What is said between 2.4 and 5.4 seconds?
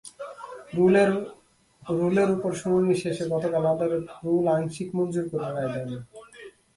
শুনানি শেষে গতকাল আদালত রুল আংশিক মঞ্জুর